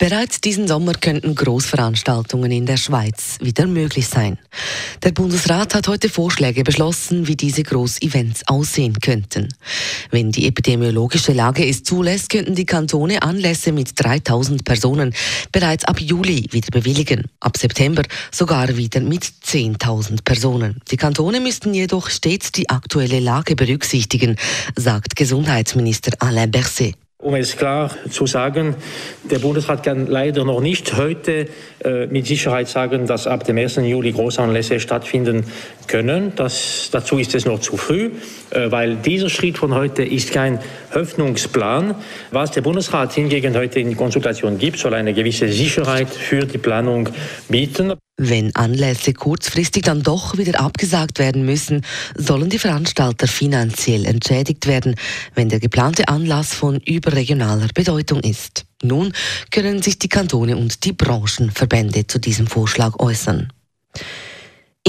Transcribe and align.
Bereits 0.00 0.40
diesen 0.40 0.66
Sommer 0.66 0.94
könnten 0.94 1.34
Großveranstaltungen 1.34 2.50
in 2.50 2.64
der 2.64 2.78
Schweiz 2.78 3.36
wieder 3.42 3.66
möglich 3.66 4.08
sein. 4.08 4.38
Der 5.02 5.12
Bundesrat 5.12 5.74
hat 5.74 5.88
heute 5.88 6.08
Vorschläge 6.08 6.64
beschlossen, 6.64 7.26
wie 7.26 7.36
diese 7.36 7.62
Großevents 7.62 8.48
aussehen 8.48 8.94
könnten. 9.02 9.48
Wenn 10.10 10.32
die 10.32 10.46
epidemiologische 10.46 11.34
Lage 11.34 11.68
es 11.68 11.82
zulässt, 11.82 12.30
könnten 12.30 12.54
die 12.54 12.64
Kantone 12.64 13.22
Anlässe 13.22 13.72
mit 13.72 13.92
3000 14.02 14.64
Personen 14.64 15.14
bereits 15.52 15.84
ab 15.84 16.00
Juli 16.00 16.46
wieder 16.50 16.70
bewilligen. 16.70 17.26
Ab 17.38 17.58
September 17.58 18.02
sogar 18.32 18.74
wieder 18.78 19.00
mit 19.00 19.24
10.000 19.24 20.24
Personen. 20.24 20.80
Die 20.90 20.96
Kantone 20.96 21.40
müssten 21.40 21.74
jedoch 21.74 22.08
stets 22.08 22.52
die 22.52 22.70
aktuelle 22.70 23.20
Lage 23.20 23.54
berücksichtigen, 23.54 24.36
sagt 24.76 25.14
Gesundheitsminister 25.14 26.12
Alain 26.20 26.50
Berset. 26.50 26.94
Um 27.22 27.34
es 27.34 27.54
klar 27.54 27.90
zu 28.08 28.26
sagen, 28.26 28.76
der 29.30 29.40
Bundesrat 29.40 29.82
kann 29.82 30.06
leider 30.06 30.46
noch 30.46 30.62
nicht 30.62 30.96
heute 30.96 31.48
äh, 31.84 32.06
mit 32.06 32.26
Sicherheit 32.26 32.66
sagen, 32.66 33.06
dass 33.06 33.26
ab 33.26 33.44
dem 33.44 33.58
1. 33.58 33.76
Juli 33.76 34.12
Großanlässe 34.12 34.80
stattfinden 34.80 35.44
können. 35.86 36.32
Das, 36.36 36.88
dazu 36.90 37.18
ist 37.18 37.34
es 37.34 37.44
noch 37.44 37.60
zu 37.60 37.76
früh, 37.76 38.12
äh, 38.50 38.70
weil 38.70 38.96
dieser 38.96 39.28
Schritt 39.28 39.58
von 39.58 39.74
heute 39.74 40.02
ist 40.02 40.32
kein 40.32 40.60
Hoffnungsplan. 40.94 41.94
Was 42.30 42.52
der 42.52 42.62
Bundesrat 42.62 43.12
hingegen 43.12 43.54
heute 43.54 43.80
in 43.80 43.94
Konsultation 43.98 44.56
gibt, 44.56 44.78
soll 44.78 44.94
eine 44.94 45.12
gewisse 45.12 45.48
Sicherheit 45.48 46.08
für 46.08 46.46
die 46.46 46.56
Planung 46.56 47.10
bieten. 47.50 47.92
Wenn 48.22 48.54
Anlässe 48.54 49.14
kurzfristig 49.14 49.84
dann 49.84 50.02
doch 50.02 50.36
wieder 50.36 50.60
abgesagt 50.60 51.18
werden 51.18 51.46
müssen, 51.46 51.86
sollen 52.14 52.50
die 52.50 52.58
Veranstalter 52.58 53.26
finanziell 53.26 54.04
entschädigt 54.04 54.66
werden, 54.66 54.94
wenn 55.34 55.48
der 55.48 55.58
geplante 55.58 56.06
Anlass 56.06 56.52
von 56.52 56.80
überregionaler 56.80 57.68
Bedeutung 57.74 58.20
ist. 58.20 58.66
Nun 58.82 59.14
können 59.50 59.80
sich 59.80 59.98
die 59.98 60.10
Kantone 60.10 60.58
und 60.58 60.84
die 60.84 60.92
Branchenverbände 60.92 62.08
zu 62.08 62.18
diesem 62.18 62.46
Vorschlag 62.46 63.00
äußern. 63.00 63.54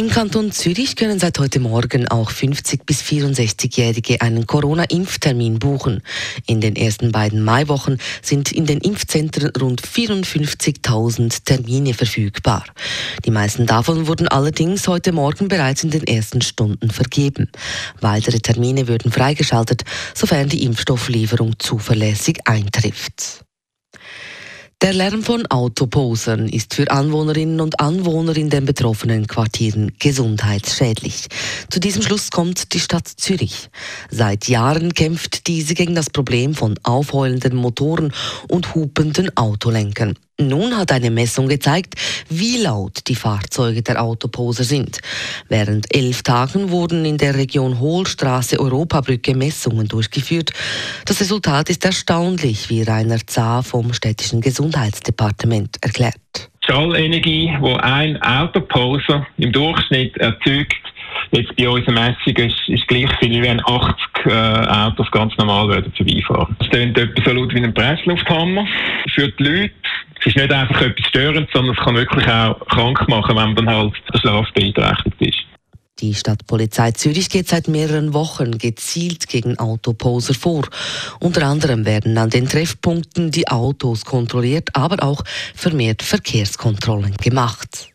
Im 0.00 0.08
Kanton 0.08 0.50
Zürich 0.52 0.94
können 0.94 1.18
seit 1.18 1.38
heute 1.40 1.58
Morgen 1.58 2.08
auch 2.08 2.30
50 2.30 2.86
bis 2.86 3.02
64-Jährige 3.02 4.20
einen 4.22 4.46
Corona-Impftermin 4.46 5.58
buchen. 5.58 6.02
In 6.46 6.60
den 6.60 6.74
ersten 6.74 7.12
beiden 7.12 7.42
Maiwochen 7.42 7.98
sind 8.22 8.50
in 8.52 8.66
den 8.66 8.78
Impfzentren 8.78 9.50
rund 9.60 9.82
54.000 9.82 11.44
Termine 11.44 11.92
verfügbar. 11.92 12.64
Die 13.26 13.32
meisten 13.32 13.66
davon 13.66 14.06
wurden 14.06 14.28
allerdings 14.28 14.88
heute 14.88 15.12
Morgen 15.12 15.48
bereits 15.48 15.82
in 15.82 15.90
den 15.90 16.04
ersten 16.04 16.40
Stunden 16.40 16.90
vergeben. 16.90 17.50
Weitere 18.00 18.38
Termine 18.38 18.88
würden 18.88 19.12
freigeschaltet, 19.12 19.82
sofern 20.14 20.48
die 20.48 20.62
Impfstofflieferung 20.62 21.58
zuverlässig 21.58 22.38
eintrifft. 22.46 23.44
Der 24.82 24.94
Lärm 24.94 25.22
von 25.22 25.44
Autoposern 25.44 26.48
ist 26.48 26.72
für 26.72 26.90
Anwohnerinnen 26.90 27.60
und 27.60 27.80
Anwohner 27.80 28.34
in 28.34 28.48
den 28.48 28.64
betroffenen 28.64 29.26
Quartieren 29.26 29.92
gesundheitsschädlich. 29.98 31.28
Zu 31.68 31.80
diesem 31.80 32.00
Schluss 32.00 32.30
kommt 32.30 32.72
die 32.72 32.80
Stadt 32.80 33.06
Zürich. 33.06 33.68
Seit 34.10 34.48
Jahren 34.48 34.94
kämpft 34.94 35.48
diese 35.48 35.74
gegen 35.74 35.94
das 35.94 36.08
Problem 36.08 36.54
von 36.54 36.78
aufheulenden 36.82 37.56
Motoren 37.56 38.14
und 38.48 38.74
hupenden 38.74 39.36
Autolenkern. 39.36 40.16
Nun 40.40 40.76
hat 40.76 40.90
eine 40.90 41.10
Messung 41.10 41.48
gezeigt, 41.48 41.94
wie 42.28 42.62
laut 42.62 43.06
die 43.08 43.14
Fahrzeuge 43.14 43.82
der 43.82 44.02
Autoposer 44.02 44.64
sind. 44.64 45.00
Während 45.48 45.94
elf 45.94 46.22
Tagen 46.22 46.70
wurden 46.70 47.04
in 47.04 47.18
der 47.18 47.34
Region 47.34 47.78
Hohlstraße 47.78 48.58
Europabrücke 48.58 49.34
Messungen 49.34 49.86
durchgeführt. 49.86 50.52
Das 51.04 51.20
Resultat 51.20 51.68
ist 51.68 51.84
erstaunlich, 51.84 52.70
wie 52.70 52.82
Rainer 52.82 53.18
Zah 53.26 53.62
vom 53.62 53.92
städtischen 53.92 54.40
Gesundheitsdepartement 54.40 55.76
erklärt. 55.82 56.14
Die 56.34 56.72
Schallenergie, 56.72 57.52
die 57.62 57.74
ein 57.80 58.20
Autoposer 58.22 59.26
im 59.36 59.52
Durchschnitt 59.52 60.16
erzeugt, 60.16 60.76
jetzt 61.32 61.54
bei 61.56 61.68
unserer 61.68 61.92
Messung 61.92 62.36
ist, 62.36 62.68
ist 62.68 62.88
gleich 62.88 63.10
viel, 63.18 63.30
wie 63.30 63.42
wenn 63.42 63.60
80 63.60 63.96
äh, 64.26 64.30
Autos 64.30 65.10
ganz 65.10 65.36
normal 65.36 65.68
würden 65.68 65.92
vorbeifahren. 65.96 66.56
Das 66.58 66.68
klingt 66.70 66.98
etwa 66.98 67.22
so 67.24 67.32
laut 67.32 67.54
wie 67.54 67.62
ein 67.62 67.74
Presslufthammer. 67.74 68.66
Für 69.14 69.28
die 69.28 69.42
Leute 69.42 69.72
es 70.20 70.26
ist 70.26 70.36
nicht 70.36 70.52
einfach 70.52 70.80
etwas 70.82 71.06
störend, 71.06 71.48
sondern 71.52 71.74
es 71.74 71.82
kann 71.82 71.94
wirklich 71.94 72.26
auch 72.26 72.58
krank 72.68 73.08
machen, 73.08 73.36
wenn 73.36 73.54
man 73.54 73.68
halt 73.68 73.94
der 74.12 74.98
ist. 75.20 75.38
Die 76.00 76.14
Stadtpolizei 76.14 76.92
Zürich 76.92 77.28
geht 77.28 77.48
seit 77.48 77.68
mehreren 77.68 78.14
Wochen 78.14 78.56
gezielt 78.56 79.28
gegen 79.28 79.58
Autoposer 79.58 80.32
vor. 80.32 80.66
Unter 81.20 81.46
anderem 81.46 81.84
werden 81.84 82.16
an 82.16 82.30
den 82.30 82.48
Treffpunkten 82.48 83.30
die 83.30 83.48
Autos 83.48 84.06
kontrolliert, 84.06 84.70
aber 84.74 85.02
auch 85.02 85.22
vermehrt 85.54 86.02
Verkehrskontrollen 86.02 87.16
gemacht. 87.16 87.90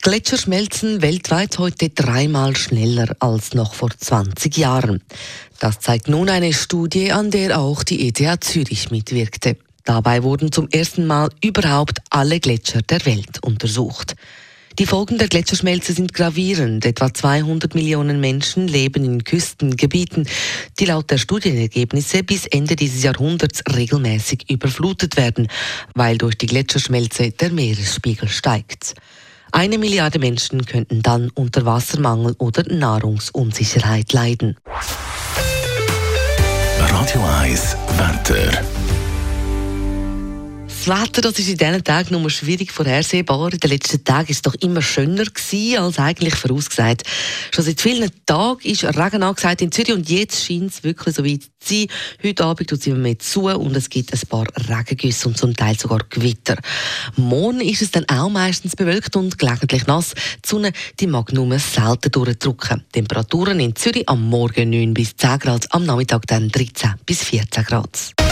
Gletscher 0.00 0.38
schmelzen 0.38 1.00
weltweit 1.00 1.58
heute 1.58 1.90
dreimal 1.90 2.56
schneller 2.56 3.14
als 3.20 3.54
noch 3.54 3.74
vor 3.74 3.90
20 3.90 4.56
Jahren. 4.56 5.02
Das 5.60 5.80
zeigt 5.80 6.08
nun 6.08 6.28
eine 6.28 6.52
Studie, 6.52 7.12
an 7.12 7.30
der 7.30 7.58
auch 7.60 7.84
die 7.84 8.08
ETH 8.08 8.42
Zürich 8.42 8.90
mitwirkte. 8.90 9.58
Dabei 9.84 10.22
wurden 10.22 10.52
zum 10.52 10.68
ersten 10.68 11.06
Mal 11.06 11.30
überhaupt 11.42 11.98
alle 12.10 12.40
Gletscher 12.40 12.82
der 12.82 13.04
Welt 13.06 13.42
untersucht. 13.42 14.14
Die 14.78 14.86
Folgen 14.86 15.18
der 15.18 15.28
Gletscherschmelze 15.28 15.92
sind 15.92 16.14
gravierend. 16.14 16.86
Etwa 16.86 17.12
200 17.12 17.74
Millionen 17.74 18.20
Menschen 18.20 18.68
leben 18.68 19.04
in 19.04 19.22
Küstengebieten, 19.22 20.26
die 20.78 20.86
laut 20.86 21.10
der 21.10 21.18
Studienergebnisse 21.18 22.22
bis 22.22 22.46
Ende 22.46 22.74
dieses 22.74 23.02
Jahrhunderts 23.02 23.62
regelmäßig 23.74 24.48
überflutet 24.50 25.18
werden, 25.18 25.48
weil 25.94 26.16
durch 26.16 26.38
die 26.38 26.46
Gletscherschmelze 26.46 27.32
der 27.32 27.52
Meeresspiegel 27.52 28.28
steigt. 28.28 28.94
Eine 29.50 29.76
Milliarde 29.76 30.18
Menschen 30.18 30.64
könnten 30.64 31.02
dann 31.02 31.28
unter 31.34 31.66
Wassermangel 31.66 32.34
oder 32.38 32.62
Nahrungsunsicherheit 32.72 34.14
leiden. 34.14 34.56
Radio 36.78 37.22
1 37.40 37.76
Wetter. 37.98 38.81
Das 40.84 41.00
Wetter 41.00 41.20
das 41.20 41.38
ist 41.38 41.48
in 41.48 41.58
diesen 41.58 41.84
Tagen 41.84 42.20
nur 42.20 42.28
schwierig 42.28 42.72
vorhersehbar. 42.72 43.52
In 43.52 43.60
den 43.60 43.70
letzten 43.70 44.02
Tagen 44.02 44.26
war 44.26 44.32
es 44.32 44.42
doch 44.42 44.54
immer 44.54 44.82
schöner 44.82 45.26
gewesen, 45.26 45.78
als 45.78 46.00
eigentlich 46.00 46.34
vorausgesagt. 46.34 47.04
Schon 47.54 47.64
seit 47.64 47.80
vielen 47.80 48.10
Tagen 48.26 48.58
ist 48.64 48.82
Regen 48.82 49.22
angesagt 49.22 49.62
in 49.62 49.70
Zürich 49.70 49.92
und 49.92 50.10
jetzt 50.10 50.44
scheint 50.44 50.72
es 50.72 50.82
wirklich 50.82 51.14
so 51.14 51.24
weit 51.24 51.42
zu 51.60 51.74
sein. 51.74 51.86
Heute 52.24 52.44
Abend 52.44 52.68
tut 52.68 52.80
es 52.80 52.86
immer 52.88 52.98
mehr 52.98 53.16
zu 53.20 53.42
und 53.42 53.76
es 53.76 53.90
gibt 53.90 54.12
ein 54.12 54.20
paar 54.28 54.46
Regengüsse 54.56 55.28
und 55.28 55.38
zum 55.38 55.54
Teil 55.54 55.78
sogar 55.78 56.00
Gewitter. 56.10 56.56
Morgen 57.14 57.60
ist 57.60 57.82
es 57.82 57.92
dann 57.92 58.08
auch 58.08 58.28
meistens 58.28 58.74
bewölkt 58.74 59.14
und 59.14 59.38
gelegentlich 59.38 59.86
nass. 59.86 60.14
Die 60.44 60.48
Sonne 60.48 60.72
die 60.98 61.06
mag 61.06 61.32
nur 61.32 61.56
selten 61.60 62.10
durchdrücken. 62.10 62.82
Temperaturen 62.90 63.60
in 63.60 63.76
Zürich 63.76 64.08
am 64.08 64.28
Morgen 64.28 64.70
9 64.70 64.94
bis 64.94 65.14
10 65.14 65.38
Grad, 65.38 65.72
am 65.72 65.84
Nachmittag 65.84 66.26
dann 66.26 66.48
13 66.48 66.94
bis 67.06 67.22
14 67.22 67.62
Grad. 67.62 68.31